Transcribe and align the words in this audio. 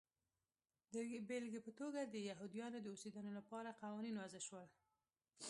د 0.93 0.95
بېلګې 1.27 1.61
په 1.65 1.71
توګه 1.79 2.01
د 2.03 2.15
یهودیانو 2.29 2.77
د 2.81 2.87
اوسېدنې 2.93 3.31
لپاره 3.39 3.77
قوانین 3.83 4.15
وضع 4.17 4.41
شول. 4.47 4.67